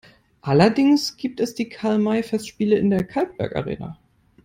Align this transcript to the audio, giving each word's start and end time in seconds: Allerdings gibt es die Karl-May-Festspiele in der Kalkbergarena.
Allerdings 0.41 1.15
gibt 1.15 1.39
es 1.39 1.53
die 1.53 1.69
Karl-May-Festspiele 1.69 2.75
in 2.75 2.89
der 2.89 3.03
Kalkbergarena. 3.05 3.99